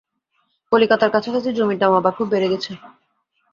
কলিকাতার 0.71 1.09
কাছাকাছি 1.11 1.49
জমির 1.57 1.79
দাম 1.81 1.93
আবার 1.95 2.13
খুব 2.17 2.27
বেড়ে 2.29 2.51
গেছে। 2.53 2.71